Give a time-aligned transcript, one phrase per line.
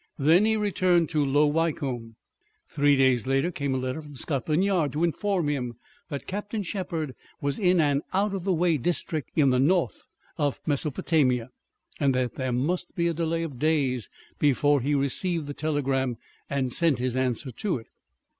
[0.17, 2.15] Then he returned to Low Wycombe.
[2.71, 5.75] Three days later came a letter from Scotland Yard to inform him
[6.09, 10.07] that Captain Shepherd was in an out of the way district in the north
[10.39, 11.49] of Mesopotamia,
[11.99, 14.09] and that there must be a delay of days
[14.39, 16.17] before he received the telegram
[16.49, 17.85] and sent his answer to it.